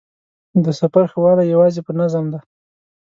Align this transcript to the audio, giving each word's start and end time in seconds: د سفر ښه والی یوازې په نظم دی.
د 0.63 0.65
سفر 0.79 1.03
ښه 1.11 1.19
والی 1.23 1.45
یوازې 1.53 1.81
په 1.87 1.91
نظم 1.99 2.25
دی. 2.31 2.39